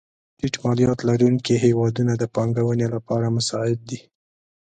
[0.37, 3.99] ټیټ مالیات لرونکې هېوادونه د پانګونې لپاره مساعد دي.